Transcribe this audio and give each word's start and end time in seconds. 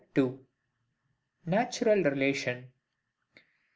Natural 1.55 2.01
relation. 2.03 2.65